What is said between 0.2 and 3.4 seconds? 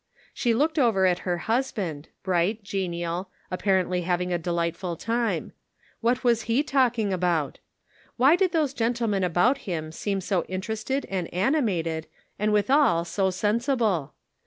She looked over at her husband, bright, genial,